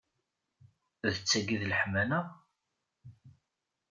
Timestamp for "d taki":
1.15-1.51